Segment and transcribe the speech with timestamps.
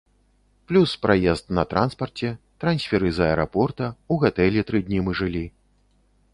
[0.69, 2.29] Плюс, праезд на транспарце,
[2.65, 5.45] трансферы з аэрапорта, у гатэлі тры дні мы жылі.